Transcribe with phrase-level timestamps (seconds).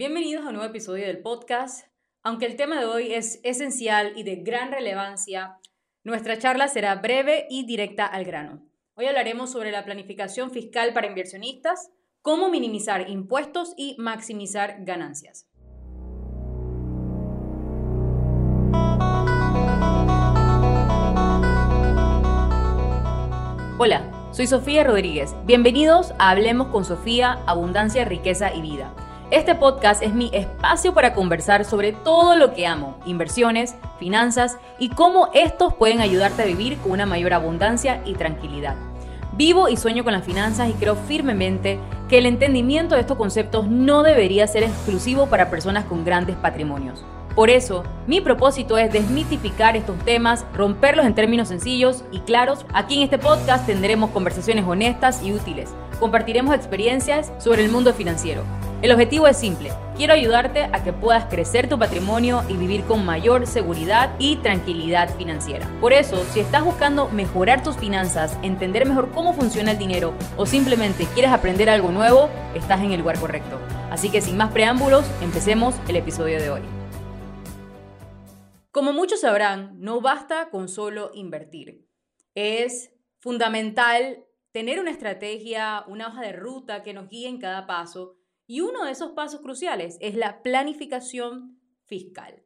[0.00, 1.86] Bienvenidos a un nuevo episodio del podcast.
[2.22, 5.58] Aunque el tema de hoy es esencial y de gran relevancia,
[6.04, 8.66] nuestra charla será breve y directa al grano.
[8.94, 11.90] Hoy hablaremos sobre la planificación fiscal para inversionistas,
[12.22, 15.46] cómo minimizar impuestos y maximizar ganancias.
[23.76, 25.36] Hola, soy Sofía Rodríguez.
[25.44, 28.94] Bienvenidos a Hablemos con Sofía, Abundancia, Riqueza y Vida.
[29.30, 34.88] Este podcast es mi espacio para conversar sobre todo lo que amo, inversiones, finanzas y
[34.88, 38.74] cómo estos pueden ayudarte a vivir con una mayor abundancia y tranquilidad.
[39.34, 43.68] Vivo y sueño con las finanzas y creo firmemente que el entendimiento de estos conceptos
[43.68, 47.04] no debería ser exclusivo para personas con grandes patrimonios.
[47.36, 52.66] Por eso, mi propósito es desmitificar estos temas, romperlos en términos sencillos y claros.
[52.74, 55.70] Aquí en este podcast tendremos conversaciones honestas y útiles.
[56.00, 58.42] Compartiremos experiencias sobre el mundo financiero.
[58.82, 59.72] El objetivo es simple.
[59.94, 65.14] Quiero ayudarte a que puedas crecer tu patrimonio y vivir con mayor seguridad y tranquilidad
[65.18, 65.68] financiera.
[65.82, 70.46] Por eso, si estás buscando mejorar tus finanzas, entender mejor cómo funciona el dinero o
[70.46, 73.58] simplemente quieres aprender algo nuevo, estás en el lugar correcto.
[73.90, 76.62] Así que sin más preámbulos, empecemos el episodio de hoy.
[78.70, 81.86] Como muchos sabrán, no basta con solo invertir.
[82.34, 88.19] Es fundamental tener una estrategia, una hoja de ruta que nos guíe en cada paso.
[88.50, 92.42] Y uno de esos pasos cruciales es la planificación fiscal.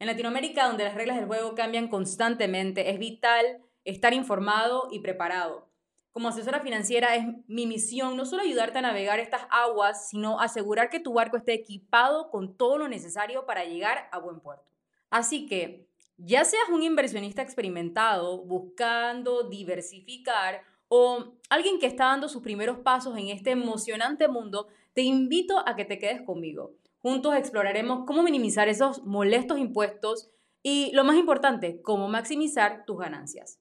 [0.00, 5.70] En Latinoamérica, donde las reglas del juego cambian constantemente, es vital estar informado y preparado.
[6.10, 10.90] Como asesora financiera es mi misión no solo ayudarte a navegar estas aguas, sino asegurar
[10.90, 14.68] que tu barco esté equipado con todo lo necesario para llegar a buen puerto.
[15.08, 22.42] Así que, ya seas un inversionista experimentado buscando diversificar o alguien que está dando sus
[22.42, 26.76] primeros pasos en este emocionante mundo, te invito a que te quedes conmigo.
[27.00, 30.30] Juntos exploraremos cómo minimizar esos molestos impuestos
[30.62, 33.60] y, lo más importante, cómo maximizar tus ganancias.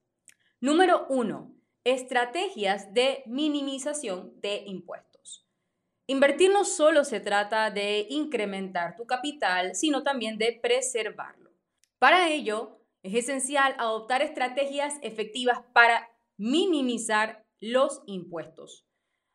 [0.62, 5.46] Número uno, estrategias de minimización de impuestos.
[6.08, 11.52] Invertir no solo se trata de incrementar tu capital, sino también de preservarlo.
[12.00, 18.86] Para ello, es esencial adoptar estrategias efectivas para minimizar los impuestos.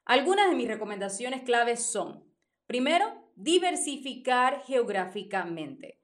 [0.09, 2.25] Algunas de mis recomendaciones claves son,
[2.67, 6.01] primero, diversificar geográficamente.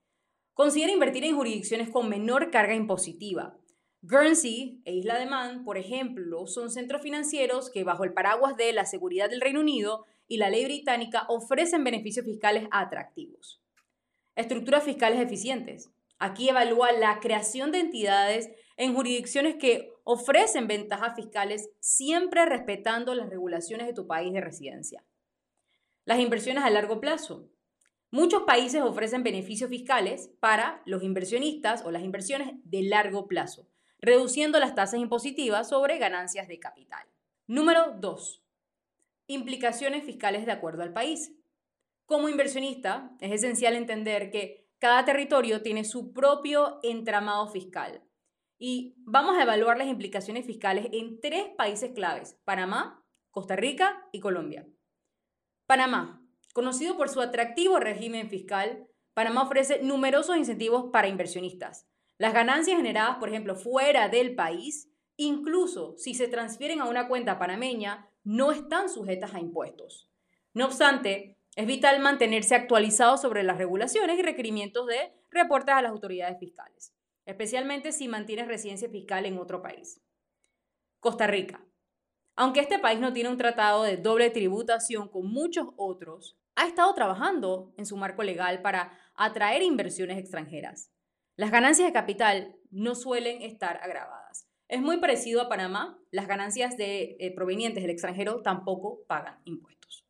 [0.53, 3.56] Considera invertir en jurisdicciones con menor carga impositiva.
[4.03, 8.75] Guernsey e Isla de Man, por ejemplo, son centros financieros que bajo el paraguas de
[8.75, 13.62] la seguridad del Reino Unido y la ley británica ofrecen beneficios fiscales atractivos.
[14.36, 15.94] Estructuras fiscales eficientes.
[16.19, 23.31] Aquí evalúa la creación de entidades en jurisdicciones que ofrecen ventajas fiscales siempre respetando las
[23.31, 25.05] regulaciones de tu país de residencia.
[26.05, 27.49] Las inversiones a largo plazo.
[28.11, 33.67] Muchos países ofrecen beneficios fiscales para los inversionistas o las inversiones de largo plazo,
[33.99, 37.07] reduciendo las tasas impositivas sobre ganancias de capital.
[37.47, 38.43] Número 2.
[39.27, 41.33] Implicaciones fiscales de acuerdo al país.
[42.07, 48.03] Como inversionista, es esencial entender que cada territorio tiene su propio entramado fiscal.
[48.59, 54.20] Y vamos a evaluar las implicaciones fiscales en tres países claves, Panamá, Costa Rica y
[54.20, 54.66] Colombia.
[55.66, 56.22] Panamá,
[56.53, 61.88] conocido por su atractivo régimen fiscal, Panamá ofrece numerosos incentivos para inversionistas.
[62.19, 67.38] Las ganancias generadas, por ejemplo, fuera del país, incluso si se transfieren a una cuenta
[67.38, 70.10] panameña, no están sujetas a impuestos.
[70.53, 75.92] No obstante, es vital mantenerse actualizado sobre las regulaciones y requerimientos de reportes a las
[75.92, 76.94] autoridades fiscales,
[77.25, 80.03] especialmente si mantienes residencia fiscal en otro país.
[81.01, 81.65] Costa Rica.
[82.37, 86.93] Aunque este país no tiene un tratado de doble tributación con muchos otros, ha estado
[86.95, 90.91] trabajando en su marco legal para atraer inversiones extranjeras.
[91.37, 94.49] Las ganancias de capital no suelen estar agravadas.
[94.69, 100.07] Es muy parecido a Panamá, las ganancias de, eh, provenientes del extranjero tampoco pagan impuestos.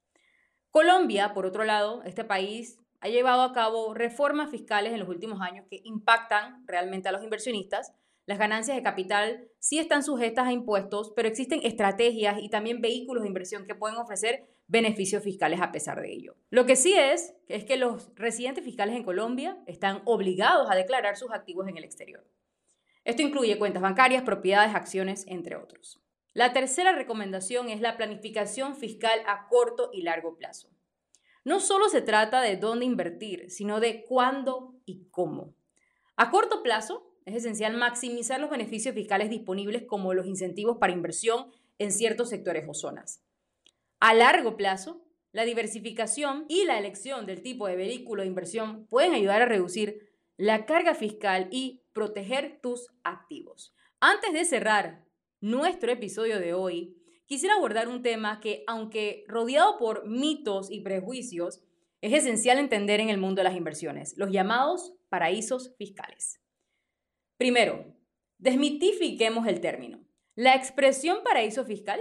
[0.70, 5.38] Colombia, por otro lado, este país ha llevado a cabo reformas fiscales en los últimos
[5.42, 7.92] años que impactan realmente a los inversionistas.
[8.24, 13.22] Las ganancias de capital sí están sujetas a impuestos, pero existen estrategias y también vehículos
[13.22, 16.34] de inversión que pueden ofrecer beneficios fiscales a pesar de ello.
[16.48, 21.18] Lo que sí es, es que los residentes fiscales en Colombia están obligados a declarar
[21.18, 22.26] sus activos en el exterior.
[23.04, 26.00] Esto incluye cuentas bancarias, propiedades, acciones, entre otros.
[26.32, 30.73] La tercera recomendación es la planificación fiscal a corto y largo plazo.
[31.44, 35.54] No solo se trata de dónde invertir, sino de cuándo y cómo.
[36.16, 41.50] A corto plazo, es esencial maximizar los beneficios fiscales disponibles como los incentivos para inversión
[41.78, 43.22] en ciertos sectores o zonas.
[44.00, 45.02] A largo plazo,
[45.32, 50.12] la diversificación y la elección del tipo de vehículo de inversión pueden ayudar a reducir
[50.36, 53.74] la carga fiscal y proteger tus activos.
[54.00, 55.04] Antes de cerrar
[55.40, 61.62] nuestro episodio de hoy, quisiera abordar un tema que, aunque rodeado por mitos y prejuicios,
[62.00, 66.40] es esencial entender en el mundo de las inversiones, los llamados paraísos fiscales.
[67.38, 67.96] Primero,
[68.38, 70.04] desmitifiquemos el término.
[70.34, 72.00] La expresión paraíso fiscal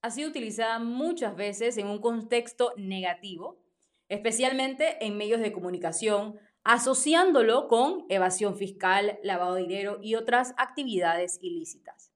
[0.00, 3.62] ha sido utilizada muchas veces en un contexto negativo,
[4.08, 11.38] especialmente en medios de comunicación, asociándolo con evasión fiscal, lavado de dinero y otras actividades
[11.42, 12.12] ilícitas.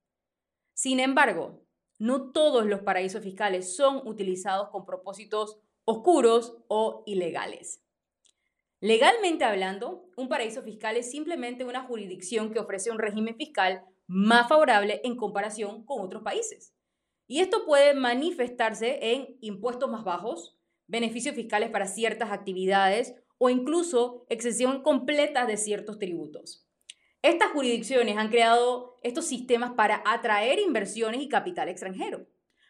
[0.73, 1.63] Sin embargo,
[1.99, 7.83] no todos los paraísos fiscales son utilizados con propósitos oscuros o ilegales.
[8.81, 14.49] Legalmente hablando, un paraíso fiscal es simplemente una jurisdicción que ofrece un régimen fiscal más
[14.49, 16.75] favorable en comparación con otros países.
[17.27, 20.57] Y esto puede manifestarse en impuestos más bajos,
[20.87, 26.68] beneficios fiscales para ciertas actividades o incluso exención completa de ciertos tributos.
[27.23, 32.27] Estas jurisdicciones han creado estos sistemas para atraer inversiones y capital extranjero.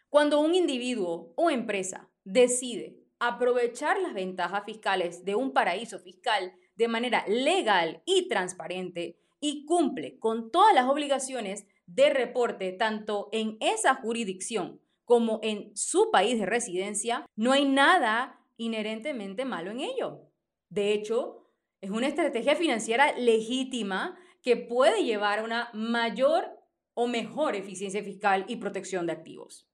[0.09, 6.87] Cuando un individuo o empresa decide aprovechar las ventajas fiscales de un paraíso fiscal de
[6.87, 13.95] manera legal y transparente y cumple con todas las obligaciones de reporte tanto en esa
[13.95, 20.31] jurisdicción como en su país de residencia, no hay nada inherentemente malo en ello.
[20.69, 21.49] De hecho,
[21.81, 26.49] es una estrategia financiera legítima que puede llevar a una mayor
[26.93, 29.69] o mejor eficiencia fiscal y protección de activos.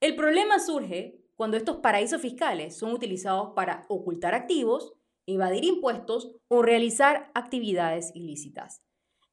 [0.00, 4.94] El problema surge cuando estos paraísos fiscales son utilizados para ocultar activos,
[5.26, 8.82] evadir impuestos o realizar actividades ilícitas.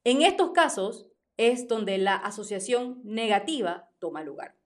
[0.04, 4.56] En estos casos es donde la asociación negativa toma lugar.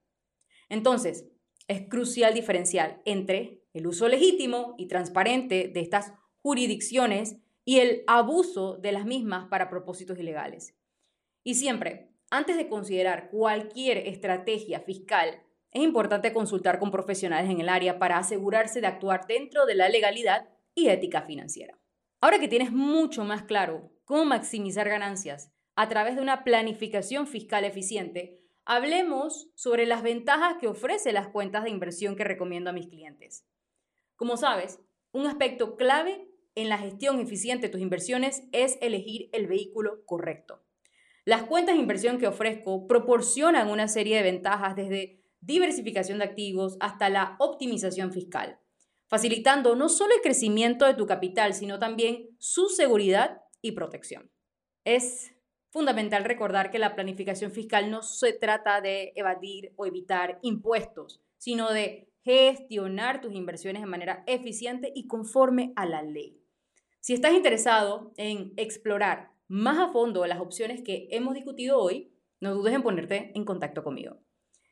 [0.69, 1.27] Entonces,
[1.67, 7.37] es crucial diferenciar entre el uso legítimo y transparente de estas jurisdicciones
[7.69, 10.75] y el abuso de las mismas para propósitos ilegales.
[11.43, 17.69] Y siempre, antes de considerar cualquier estrategia fiscal, es importante consultar con profesionales en el
[17.69, 21.77] área para asegurarse de actuar dentro de la legalidad y ética financiera.
[22.21, 27.65] Ahora que tienes mucho más claro cómo maximizar ganancias a través de una planificación fiscal
[27.65, 32.87] eficiente, hablemos sobre las ventajas que ofrece las cuentas de inversión que recomiendo a mis
[32.87, 33.45] clientes.
[34.15, 34.79] Como sabes,
[35.11, 40.63] un aspecto clave en la gestión eficiente de tus inversiones es elegir el vehículo correcto.
[41.25, 46.77] Las cuentas de inversión que ofrezco proporcionan una serie de ventajas desde diversificación de activos
[46.79, 48.59] hasta la optimización fiscal,
[49.07, 54.31] facilitando no solo el crecimiento de tu capital, sino también su seguridad y protección.
[54.85, 55.35] Es
[55.71, 61.71] fundamental recordar que la planificación fiscal no se trata de evadir o evitar impuestos, sino
[61.71, 66.39] de gestionar tus inversiones de manera eficiente y conforme a la ley.
[66.99, 72.53] Si estás interesado en explorar más a fondo las opciones que hemos discutido hoy, no
[72.53, 74.19] dudes en ponerte en contacto conmigo.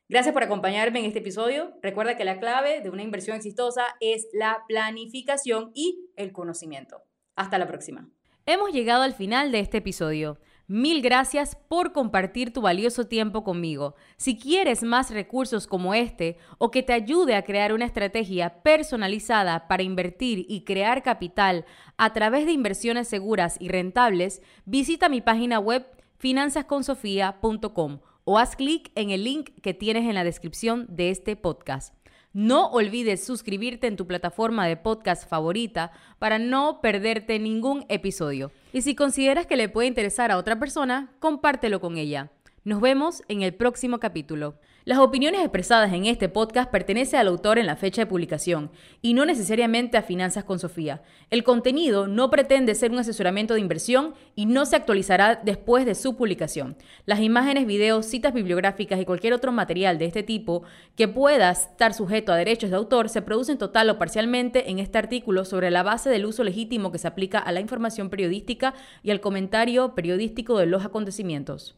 [0.10, 1.74] Gracias por acompañarme en este episodio.
[1.81, 7.02] Recuerda que la clave de una inversión exitosa es la planificación y el conocimiento.
[7.36, 8.10] Hasta la próxima.
[8.46, 10.40] Hemos llegado al final de este episodio.
[10.69, 13.96] Mil gracias por compartir tu valioso tiempo conmigo.
[14.18, 19.69] Si quieres más recursos como este o que te ayude a crear una estrategia personalizada
[19.69, 21.64] para invertir y crear capital
[21.96, 25.88] a través de inversiones seguras y rentables, visita mi página web
[26.18, 31.96] finanzasconsofia.com o haz clic en el link que tienes en la descripción de este podcast.
[32.34, 38.51] No olvides suscribirte en tu plataforma de podcast favorita para no perderte ningún episodio.
[38.74, 42.31] Y si consideras que le puede interesar a otra persona, compártelo con ella.
[42.67, 44.59] Nos vemos en el próximo capítulo.
[44.83, 48.71] Las opiniones expresadas en este podcast pertenecen al autor en la fecha de publicación
[49.01, 51.01] y no necesariamente a Finanzas con Sofía.
[51.29, 55.95] El contenido no pretende ser un asesoramiento de inversión y no se actualizará después de
[55.95, 56.75] su publicación.
[57.05, 60.63] Las imágenes, videos, citas bibliográficas y cualquier otro material de este tipo
[60.97, 64.97] que pueda estar sujeto a derechos de autor se producen total o parcialmente en este
[64.97, 69.12] artículo sobre la base del uso legítimo que se aplica a la información periodística y
[69.12, 71.77] al comentario periodístico de los acontecimientos.